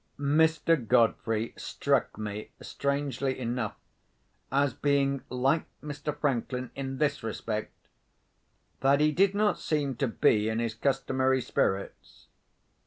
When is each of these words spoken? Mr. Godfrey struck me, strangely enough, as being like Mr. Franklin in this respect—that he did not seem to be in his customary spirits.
Mr. 0.17 0.75
Godfrey 0.87 1.53
struck 1.57 2.17
me, 2.17 2.49
strangely 2.59 3.37
enough, 3.37 3.75
as 4.51 4.73
being 4.73 5.21
like 5.29 5.65
Mr. 5.79 6.17
Franklin 6.17 6.71
in 6.73 6.97
this 6.97 7.21
respect—that 7.21 8.99
he 8.99 9.11
did 9.11 9.35
not 9.35 9.59
seem 9.59 9.93
to 9.97 10.07
be 10.07 10.49
in 10.49 10.57
his 10.57 10.73
customary 10.73 11.39
spirits. 11.39 12.25